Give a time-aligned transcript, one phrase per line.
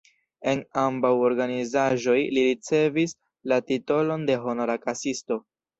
[0.51, 3.17] En ambaŭ organizaĵoj li ricevis
[3.53, 5.45] la titolon de Honora Kasisto.